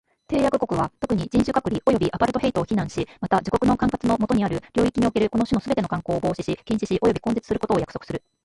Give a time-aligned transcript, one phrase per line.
[0.31, 8.23] 締約国は、特に、人種隔離及びアパルトヘイトを非難し、また、自国の管轄の下にある領域におけるこの種のすべての慣行を防止し、禁止し及び根絶することを約束する。